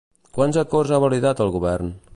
[0.37, 1.95] Quants acords ha validat el govern?